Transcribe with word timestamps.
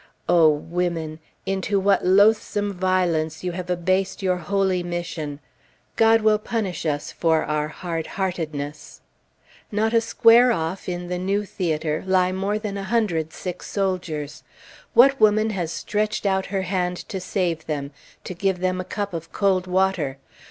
O 0.27 0.49
women! 0.49 1.19
into 1.45 1.79
what 1.79 2.03
loathsome 2.03 2.73
violence 2.73 3.43
you 3.43 3.51
have 3.51 3.69
abased 3.69 4.23
your 4.23 4.37
holy 4.37 4.81
mission! 4.81 5.39
God 5.95 6.21
will 6.21 6.39
punish 6.39 6.87
us 6.87 7.11
for 7.11 7.43
our 7.43 7.67
hard 7.67 8.07
heartedness. 8.17 9.01
Not 9.71 9.93
a 9.93 10.01
square 10.01 10.51
off, 10.51 10.89
in 10.89 11.07
the 11.09 11.19
new 11.19 11.45
theatre, 11.45 12.03
lie 12.07 12.31
more 12.31 12.57
than 12.57 12.77
a 12.79 12.83
hundred 12.85 13.31
sick 13.31 13.61
soldiers. 13.61 14.41
What 14.95 15.21
woman 15.21 15.51
has 15.51 15.71
stretched 15.71 16.25
out 16.25 16.47
her 16.47 16.63
hand 16.63 16.97
to 17.09 17.19
save 17.19 17.67
them, 17.67 17.91
to 18.23 18.33
give 18.33 18.57
them 18.57 18.81
a 18.81 18.83
cup 18.83 19.13
of 19.13 19.31
cold 19.31 19.67
water? 19.67 20.17